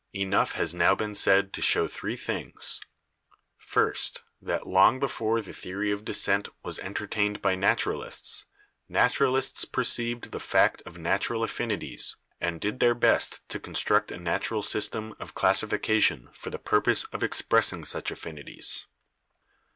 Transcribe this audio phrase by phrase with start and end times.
[0.15, 2.81] "Enough has now been said to show three things.
[3.59, 4.23] First.
[4.39, 7.53] 1 that long* before the theory of descent was entertained by.
[7.53, 8.45] naturalists,
[8.89, 14.17] naturalists perceived the fact of natural affini ties and did their best to construct a
[14.17, 18.87] natural system of classification for the purpose of expressing such affinities.'